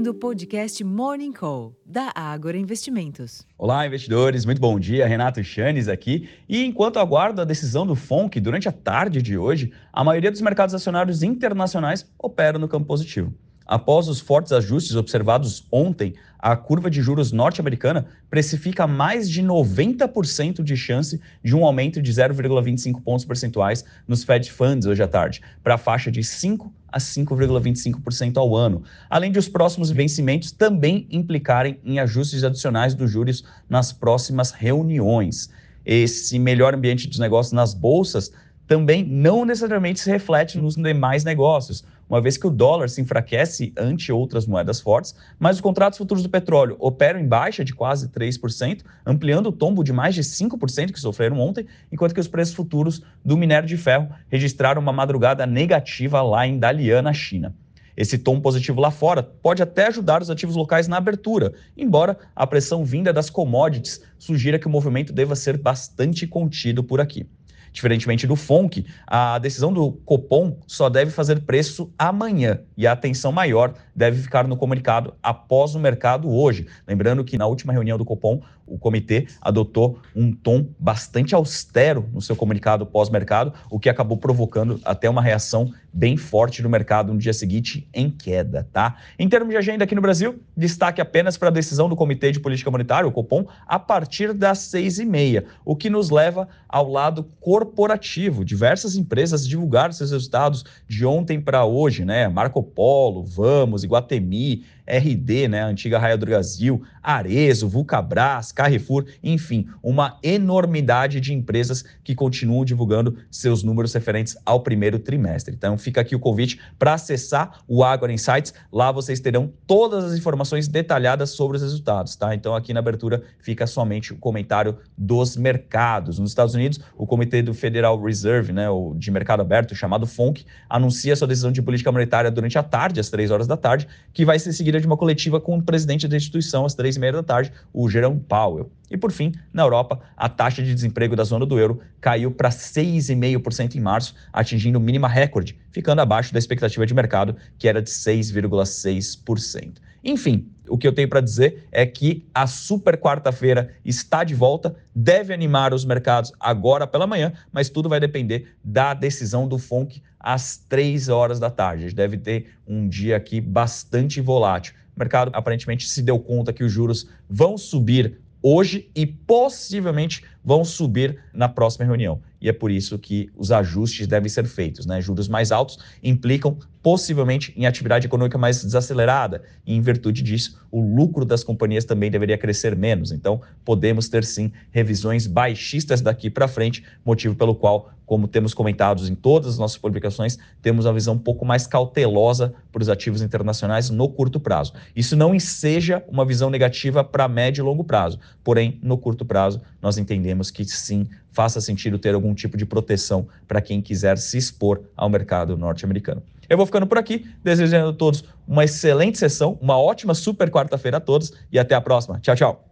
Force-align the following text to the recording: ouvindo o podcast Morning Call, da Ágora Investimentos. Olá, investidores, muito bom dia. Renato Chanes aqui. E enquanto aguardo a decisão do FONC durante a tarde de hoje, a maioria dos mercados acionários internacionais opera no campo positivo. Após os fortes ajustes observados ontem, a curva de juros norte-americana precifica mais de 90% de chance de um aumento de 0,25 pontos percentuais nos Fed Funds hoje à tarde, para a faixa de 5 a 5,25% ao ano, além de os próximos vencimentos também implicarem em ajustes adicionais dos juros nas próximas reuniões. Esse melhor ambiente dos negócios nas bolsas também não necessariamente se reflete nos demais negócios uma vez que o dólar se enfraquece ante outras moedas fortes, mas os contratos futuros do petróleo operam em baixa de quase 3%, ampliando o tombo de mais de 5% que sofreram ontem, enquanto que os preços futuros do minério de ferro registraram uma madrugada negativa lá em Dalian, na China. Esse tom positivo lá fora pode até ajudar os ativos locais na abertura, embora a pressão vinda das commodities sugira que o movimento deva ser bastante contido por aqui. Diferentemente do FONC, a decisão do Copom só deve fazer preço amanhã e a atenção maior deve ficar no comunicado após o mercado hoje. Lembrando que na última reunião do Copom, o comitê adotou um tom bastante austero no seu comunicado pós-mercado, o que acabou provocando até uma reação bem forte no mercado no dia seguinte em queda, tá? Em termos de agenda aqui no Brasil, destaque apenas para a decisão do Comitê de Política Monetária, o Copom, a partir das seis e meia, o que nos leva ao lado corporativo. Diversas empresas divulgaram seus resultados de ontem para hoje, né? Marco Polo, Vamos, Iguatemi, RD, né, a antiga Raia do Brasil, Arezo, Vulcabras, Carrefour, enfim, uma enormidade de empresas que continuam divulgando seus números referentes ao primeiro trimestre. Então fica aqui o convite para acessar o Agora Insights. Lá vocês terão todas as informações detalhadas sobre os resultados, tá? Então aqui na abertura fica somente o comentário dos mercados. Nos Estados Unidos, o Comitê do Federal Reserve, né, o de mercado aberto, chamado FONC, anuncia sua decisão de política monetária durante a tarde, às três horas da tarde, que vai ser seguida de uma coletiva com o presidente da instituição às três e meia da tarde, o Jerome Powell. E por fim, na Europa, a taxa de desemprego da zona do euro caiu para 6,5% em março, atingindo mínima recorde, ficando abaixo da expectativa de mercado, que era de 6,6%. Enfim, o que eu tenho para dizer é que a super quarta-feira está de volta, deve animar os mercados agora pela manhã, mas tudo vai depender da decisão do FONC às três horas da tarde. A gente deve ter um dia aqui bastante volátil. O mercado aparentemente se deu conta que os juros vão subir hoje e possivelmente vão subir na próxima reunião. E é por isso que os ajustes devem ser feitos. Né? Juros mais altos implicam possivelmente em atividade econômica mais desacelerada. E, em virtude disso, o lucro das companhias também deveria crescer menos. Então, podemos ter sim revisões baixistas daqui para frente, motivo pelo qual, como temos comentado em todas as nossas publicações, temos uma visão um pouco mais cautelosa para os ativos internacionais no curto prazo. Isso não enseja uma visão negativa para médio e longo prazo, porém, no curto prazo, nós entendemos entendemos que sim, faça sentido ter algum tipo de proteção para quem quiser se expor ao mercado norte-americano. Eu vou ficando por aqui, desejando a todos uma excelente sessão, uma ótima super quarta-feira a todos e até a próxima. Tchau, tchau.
ouvindo 0.00 0.12
o 0.12 0.14
podcast 0.14 0.82
Morning 0.82 1.30
Call, 1.30 1.76
da 1.84 2.10
Ágora 2.14 2.56
Investimentos. 2.56 3.46
Olá, 3.58 3.86
investidores, 3.86 4.46
muito 4.46 4.58
bom 4.58 4.80
dia. 4.80 5.06
Renato 5.06 5.44
Chanes 5.44 5.88
aqui. 5.88 6.26
E 6.48 6.64
enquanto 6.64 6.98
aguardo 6.98 7.42
a 7.42 7.44
decisão 7.44 7.86
do 7.86 7.94
FONC 7.94 8.40
durante 8.40 8.66
a 8.66 8.72
tarde 8.72 9.20
de 9.20 9.36
hoje, 9.36 9.70
a 9.92 10.02
maioria 10.02 10.30
dos 10.30 10.40
mercados 10.40 10.74
acionários 10.74 11.22
internacionais 11.22 12.10
opera 12.18 12.58
no 12.58 12.66
campo 12.66 12.86
positivo. 12.86 13.34
Após 13.70 14.08
os 14.08 14.18
fortes 14.18 14.50
ajustes 14.50 14.96
observados 14.96 15.64
ontem, 15.70 16.14
a 16.40 16.56
curva 16.56 16.90
de 16.90 17.00
juros 17.00 17.30
norte-americana 17.30 18.04
precifica 18.28 18.84
mais 18.84 19.30
de 19.30 19.44
90% 19.44 20.60
de 20.64 20.76
chance 20.76 21.20
de 21.40 21.54
um 21.54 21.64
aumento 21.64 22.02
de 22.02 22.12
0,25 22.12 23.00
pontos 23.00 23.24
percentuais 23.24 23.84
nos 24.08 24.24
Fed 24.24 24.50
Funds 24.50 24.88
hoje 24.88 25.04
à 25.04 25.06
tarde, 25.06 25.40
para 25.62 25.76
a 25.76 25.78
faixa 25.78 26.10
de 26.10 26.24
5 26.24 26.74
a 26.90 26.98
5,25% 26.98 28.38
ao 28.38 28.56
ano, 28.56 28.82
além 29.08 29.30
de 29.30 29.38
os 29.38 29.48
próximos 29.48 29.92
vencimentos 29.92 30.50
também 30.50 31.06
implicarem 31.08 31.78
em 31.84 32.00
ajustes 32.00 32.42
adicionais 32.42 32.92
dos 32.92 33.08
juros 33.08 33.44
nas 33.68 33.92
próximas 33.92 34.50
reuniões. 34.50 35.48
Esse 35.86 36.40
melhor 36.40 36.74
ambiente 36.74 37.06
dos 37.06 37.20
negócios 37.20 37.52
nas 37.52 37.72
bolsas 37.72 38.32
também 38.70 39.04
não 39.04 39.44
necessariamente 39.44 39.98
se 39.98 40.08
reflete 40.08 40.56
nos 40.56 40.76
demais 40.76 41.24
negócios 41.24 41.84
uma 42.08 42.20
vez 42.20 42.36
que 42.36 42.46
o 42.46 42.50
dólar 42.50 42.88
se 42.88 43.00
enfraquece 43.00 43.72
ante 43.76 44.12
outras 44.12 44.46
moedas 44.46 44.80
fortes, 44.80 45.12
mas 45.40 45.56
os 45.56 45.60
contratos 45.60 45.98
futuros 45.98 46.22
do 46.22 46.28
petróleo 46.28 46.76
operam 46.78 47.18
em 47.18 47.26
baixa 47.26 47.64
de 47.64 47.74
quase 47.74 48.08
3%, 48.08 48.82
ampliando 49.04 49.48
o 49.48 49.52
tombo 49.52 49.82
de 49.82 49.92
mais 49.92 50.14
de 50.14 50.22
5% 50.22 50.92
que 50.92 51.00
sofreram 51.00 51.40
ontem, 51.40 51.66
enquanto 51.90 52.14
que 52.14 52.20
os 52.20 52.28
preços 52.28 52.54
futuros 52.54 53.02
do 53.24 53.36
minério 53.36 53.68
de 53.68 53.76
ferro 53.76 54.08
registraram 54.28 54.80
uma 54.80 54.92
madrugada 54.92 55.44
negativa 55.46 56.22
lá 56.22 56.46
em 56.46 56.56
Dalian, 56.56 57.02
na 57.02 57.12
China. 57.12 57.52
Esse 57.96 58.18
tom 58.18 58.40
positivo 58.40 58.80
lá 58.80 58.92
fora 58.92 59.20
pode 59.20 59.64
até 59.64 59.88
ajudar 59.88 60.22
os 60.22 60.30
ativos 60.30 60.54
locais 60.54 60.86
na 60.86 60.98
abertura, 60.98 61.54
embora 61.76 62.16
a 62.36 62.46
pressão 62.46 62.84
vinda 62.84 63.12
das 63.12 63.30
commodities 63.30 64.00
sugira 64.16 64.60
que 64.60 64.68
o 64.68 64.70
movimento 64.70 65.12
deva 65.12 65.34
ser 65.34 65.58
bastante 65.58 66.24
contido 66.24 66.84
por 66.84 67.00
aqui. 67.00 67.26
Diferentemente 67.72 68.26
do 68.26 68.36
FONC, 68.36 68.86
a 69.06 69.38
decisão 69.38 69.72
do 69.72 69.92
Copom 69.92 70.56
só 70.66 70.88
deve 70.88 71.10
fazer 71.10 71.40
preço 71.40 71.92
amanhã 71.98 72.60
e 72.76 72.86
a 72.86 72.92
atenção 72.92 73.30
maior 73.30 73.74
deve 73.94 74.20
ficar 74.22 74.46
no 74.48 74.56
comunicado 74.56 75.14
após 75.22 75.74
o 75.74 75.78
mercado 75.78 76.28
hoje. 76.28 76.66
Lembrando 76.86 77.24
que 77.24 77.38
na 77.38 77.46
última 77.46 77.72
reunião 77.72 77.96
do 77.96 78.04
Copom, 78.04 78.40
o 78.66 78.78
comitê 78.78 79.26
adotou 79.40 79.98
um 80.14 80.32
tom 80.32 80.66
bastante 80.78 81.34
austero 81.34 82.08
no 82.12 82.22
seu 82.22 82.36
comunicado 82.36 82.86
pós-mercado, 82.86 83.52
o 83.70 83.78
que 83.78 83.88
acabou 83.88 84.16
provocando 84.16 84.80
até 84.84 85.10
uma 85.10 85.22
reação 85.22 85.72
bem 85.92 86.16
forte 86.16 86.62
no 86.62 86.68
mercado 86.68 87.12
no 87.12 87.18
dia 87.18 87.32
seguinte 87.32 87.88
em 87.92 88.10
queda, 88.10 88.68
tá? 88.72 88.96
Em 89.18 89.28
termos 89.28 89.50
de 89.50 89.56
agenda 89.56 89.84
aqui 89.84 89.94
no 89.94 90.00
Brasil, 90.00 90.40
destaque 90.56 91.00
apenas 91.00 91.36
para 91.36 91.48
a 91.48 91.52
decisão 91.52 91.88
do 91.88 91.96
Comitê 91.96 92.30
de 92.32 92.40
Política 92.40 92.70
Monetária, 92.70 93.08
o 93.08 93.12
Copom, 93.12 93.46
a 93.66 93.78
partir 93.78 94.32
das 94.32 94.58
seis 94.58 94.98
e 94.98 95.04
meia, 95.04 95.44
o 95.64 95.74
que 95.74 95.90
nos 95.90 96.10
leva 96.10 96.48
ao 96.68 96.88
lado 96.88 97.24
corporativo. 97.40 98.44
Diversas 98.44 98.96
empresas 98.96 99.46
divulgaram 99.46 99.92
seus 99.92 100.10
resultados 100.10 100.64
de 100.88 101.04
ontem 101.04 101.40
para 101.40 101.64
hoje, 101.64 102.04
né? 102.04 102.28
Marco 102.28 102.62
Polo, 102.62 103.24
Vamos, 103.24 103.84
Iguatemi, 103.84 104.64
RD, 104.90 105.48
né, 105.48 105.62
a 105.62 105.66
antiga 105.66 105.98
Raia 105.98 106.18
do 106.18 106.26
Brasil, 106.26 106.82
Arezo, 107.02 107.68
Vulcabras, 107.68 108.50
Carrefour, 108.50 109.06
enfim, 109.22 109.68
uma 109.82 110.18
enormidade 110.22 111.20
de 111.20 111.32
empresas 111.32 111.84
que 112.02 112.14
continuam 112.14 112.64
divulgando 112.64 113.16
seus 113.30 113.62
números 113.62 113.94
referentes 113.94 114.36
ao 114.44 114.60
primeiro 114.60 114.98
trimestre. 114.98 115.54
Então 115.54 115.78
fica 115.80 116.00
aqui 116.00 116.14
o 116.14 116.20
convite 116.20 116.60
para 116.78 116.94
acessar 116.94 117.60
o 117.66 117.82
Agora 117.82 118.12
Insights. 118.12 118.54
Lá 118.72 118.92
vocês 118.92 119.20
terão 119.20 119.52
todas 119.66 120.04
as 120.04 120.18
informações 120.18 120.68
detalhadas 120.68 121.30
sobre 121.30 121.56
os 121.56 121.62
resultados, 121.62 122.14
tá? 122.16 122.34
Então 122.34 122.54
aqui 122.54 122.72
na 122.72 122.80
abertura 122.80 123.22
fica 123.40 123.66
somente 123.66 124.12
o 124.12 124.16
comentário 124.16 124.78
dos 124.96 125.36
mercados. 125.36 126.18
Nos 126.18 126.30
Estados 126.30 126.54
Unidos, 126.54 126.80
o 126.96 127.06
Comitê 127.06 127.42
do 127.42 127.54
Federal 127.54 128.00
Reserve, 128.00 128.52
né, 128.52 128.68
o 128.68 128.94
de 128.96 129.10
mercado 129.10 129.40
aberto, 129.40 129.74
chamado 129.74 130.06
FONC, 130.06 130.44
anuncia 130.68 131.16
sua 131.16 131.28
decisão 131.28 131.50
de 131.50 131.62
política 131.62 131.90
monetária 131.90 132.30
durante 132.30 132.58
a 132.58 132.62
tarde, 132.62 133.00
às 133.00 133.08
três 133.08 133.30
horas 133.30 133.46
da 133.46 133.56
tarde, 133.56 133.88
que 134.12 134.24
vai 134.24 134.38
ser 134.38 134.52
seguida 134.52 134.80
de 134.80 134.86
uma 134.86 134.96
coletiva 134.96 135.40
com 135.40 135.56
o 135.56 135.62
presidente 135.62 136.06
da 136.06 136.16
instituição 136.16 136.64
às 136.64 136.74
três 136.74 136.96
e 136.96 137.00
meia 137.00 137.12
da 137.12 137.22
tarde, 137.22 137.52
o 137.72 137.88
Jerome 137.88 138.20
Powell. 138.20 138.70
E 138.90 138.96
por 138.96 139.12
fim, 139.12 139.32
na 139.52 139.62
Europa, 139.62 140.00
a 140.16 140.28
taxa 140.28 140.62
de 140.62 140.74
desemprego 140.74 141.14
da 141.14 141.22
zona 141.22 141.46
do 141.46 141.58
euro 141.58 141.80
caiu 142.00 142.30
para 142.32 142.48
6,5% 142.48 143.76
em 143.76 143.80
março, 143.80 144.14
atingindo 144.32 144.80
mínima 144.80 145.06
recorde, 145.06 145.56
ficando 145.70 146.00
abaixo 146.00 146.32
da 146.32 146.38
expectativa 146.38 146.84
de 146.84 146.92
mercado, 146.92 147.36
que 147.56 147.68
era 147.68 147.80
de 147.80 147.90
6,6%. 147.90 149.74
Enfim, 150.02 150.48
o 150.68 150.78
que 150.78 150.88
eu 150.88 150.92
tenho 150.92 151.08
para 151.08 151.20
dizer 151.20 151.68
é 151.70 151.84
que 151.84 152.26
a 152.34 152.46
super 152.46 152.96
quarta-feira 152.96 153.74
está 153.84 154.24
de 154.24 154.34
volta, 154.34 154.74
deve 154.94 155.32
animar 155.34 155.74
os 155.74 155.84
mercados 155.84 156.32
agora 156.40 156.86
pela 156.86 157.06
manhã, 157.06 157.32
mas 157.52 157.68
tudo 157.68 157.88
vai 157.88 158.00
depender 158.00 158.54
da 158.64 158.94
decisão 158.94 159.46
do 159.46 159.58
FONC 159.58 160.02
às 160.18 160.56
três 160.56 161.08
horas 161.08 161.38
da 161.38 161.50
tarde. 161.50 161.84
A 161.84 161.88
gente 161.88 161.96
deve 161.96 162.16
ter 162.16 162.54
um 162.66 162.88
dia 162.88 163.16
aqui 163.16 163.40
bastante 163.40 164.20
volátil. 164.20 164.74
O 164.96 164.98
mercado 164.98 165.30
aparentemente 165.34 165.86
se 165.86 166.02
deu 166.02 166.18
conta 166.18 166.52
que 166.52 166.64
os 166.64 166.72
juros 166.72 167.08
vão 167.28 167.58
subir 167.58 168.18
hoje 168.42 168.90
e 168.94 169.06
possivelmente 169.06 170.24
vão 170.44 170.64
subir 170.64 171.18
na 171.32 171.48
próxima 171.48 171.84
reunião. 171.84 172.20
E 172.40 172.48
é 172.48 172.52
por 172.52 172.70
isso 172.70 172.98
que 172.98 173.30
os 173.36 173.52
ajustes 173.52 174.06
devem 174.06 174.28
ser 174.28 174.46
feitos. 174.46 174.86
Né? 174.86 175.00
Juros 175.00 175.28
mais 175.28 175.52
altos 175.52 175.78
implicam 176.02 176.56
possivelmente 176.82 177.52
em 177.56 177.66
atividade 177.66 178.06
econômica 178.06 178.38
mais 178.38 178.64
desacelerada. 178.64 179.42
E, 179.66 179.74
em 179.74 179.80
virtude 179.82 180.22
disso, 180.22 180.58
o 180.70 180.80
lucro 180.80 181.24
das 181.24 181.44
companhias 181.44 181.84
também 181.84 182.10
deveria 182.10 182.38
crescer 182.38 182.74
menos. 182.74 183.12
Então, 183.12 183.42
podemos 183.64 184.08
ter 184.08 184.24
sim 184.24 184.50
revisões 184.70 185.26
baixistas 185.26 186.00
daqui 186.00 186.30
para 186.30 186.48
frente, 186.48 186.82
motivo 187.04 187.34
pelo 187.34 187.54
qual, 187.54 187.90
como 188.06 188.26
temos 188.26 188.54
comentado 188.54 189.06
em 189.06 189.14
todas 189.14 189.52
as 189.52 189.58
nossas 189.58 189.76
publicações, 189.76 190.38
temos 190.62 190.86
uma 190.86 190.94
visão 190.94 191.14
um 191.14 191.18
pouco 191.18 191.44
mais 191.44 191.66
cautelosa 191.66 192.54
para 192.72 192.82
os 192.82 192.88
ativos 192.88 193.20
internacionais 193.20 193.90
no 193.90 194.08
curto 194.08 194.40
prazo. 194.40 194.72
Isso 194.96 195.14
não 195.14 195.34
enseja 195.34 196.02
uma 196.08 196.24
visão 196.24 196.48
negativa 196.48 197.04
para 197.04 197.28
médio 197.28 197.62
e 197.62 197.64
longo 197.64 197.84
prazo, 197.84 198.18
porém, 198.42 198.80
no 198.82 198.96
curto 198.96 199.24
prazo, 199.24 199.60
nós 199.82 199.98
entendemos 199.98 200.29
entendemos 200.30 200.50
que 200.50 200.64
sim, 200.64 201.08
faça 201.32 201.60
sentido 201.60 201.98
ter 201.98 202.14
algum 202.14 202.34
tipo 202.34 202.56
de 202.56 202.64
proteção 202.64 203.26
para 203.46 203.60
quem 203.60 203.82
quiser 203.82 204.16
se 204.18 204.38
expor 204.38 204.82
ao 204.96 205.08
mercado 205.08 205.56
norte-americano. 205.56 206.22
Eu 206.48 206.56
vou 206.56 206.66
ficando 206.66 206.86
por 206.86 206.98
aqui, 206.98 207.26
desejando 207.44 207.90
a 207.90 207.92
todos 207.92 208.24
uma 208.46 208.64
excelente 208.64 209.18
sessão, 209.18 209.58
uma 209.60 209.78
ótima 209.78 210.14
super 210.14 210.50
quarta-feira 210.50 210.96
a 210.96 211.00
todos 211.00 211.32
e 211.52 211.58
até 211.58 211.74
a 211.74 211.80
próxima. 211.80 212.18
Tchau, 212.20 212.34
tchau. 212.34 212.69